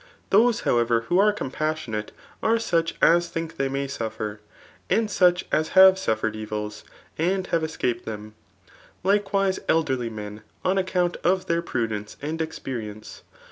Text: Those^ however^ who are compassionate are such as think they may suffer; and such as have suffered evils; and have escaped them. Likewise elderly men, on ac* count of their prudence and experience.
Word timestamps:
Those^ 0.31 0.63
however^ 0.63 1.03
who 1.03 1.19
are 1.19 1.31
compassionate 1.31 2.11
are 2.41 2.57
such 2.57 2.95
as 3.03 3.29
think 3.29 3.57
they 3.57 3.69
may 3.69 3.87
suffer; 3.87 4.39
and 4.89 5.11
such 5.11 5.45
as 5.51 5.69
have 5.77 5.99
suffered 5.99 6.35
evils; 6.35 6.83
and 7.19 7.45
have 7.53 7.63
escaped 7.63 8.03
them. 8.05 8.33
Likewise 9.03 9.59
elderly 9.69 10.09
men, 10.09 10.41
on 10.65 10.79
ac* 10.79 10.87
count 10.87 11.17
of 11.23 11.45
their 11.45 11.61
prudence 11.61 12.17
and 12.19 12.41
experience. 12.41 13.21